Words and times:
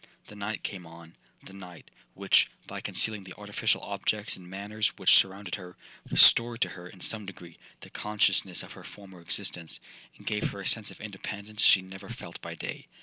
The 0.29 0.35
night 0.35 0.63
came 0.63 0.87
on,—the 0.87 1.53
night, 1.53 1.91
which, 2.15 2.49
by 2.65 2.81
concealing 2.81 3.23
the 3.23 3.35
artificial 3.37 3.81
objects 3.83 4.35
and 4.35 4.49
manners 4.49 4.87
which 4.97 5.13
surrounded 5.13 5.53
her, 5.53 5.77
restored 6.09 6.61
to 6.61 6.69
her, 6.69 6.89
in 6.89 7.01
some 7.01 7.27
degree, 7.27 7.59
the 7.81 7.91
consciousness 7.91 8.63
of 8.63 8.71
her 8.73 8.83
former 8.83 9.21
existence, 9.21 9.79
and 10.17 10.25
gave 10.25 10.49
her 10.49 10.61
a 10.61 10.67
sense 10.67 10.89
of 10.89 11.01
independence 11.01 11.61
she 11.61 11.83
never 11.83 12.09
felt 12.09 12.41
by 12.41 12.55
day. 12.55 12.87